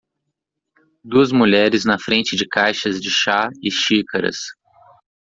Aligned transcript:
Duas 1.03 1.31
mulheres 1.31 1.85
na 1.85 1.99
frente 1.99 2.35
de 2.35 2.47
caixas 2.47 2.99
de 2.99 3.11
chá 3.11 3.49
e 3.63 3.69
xícaras. 3.69 4.37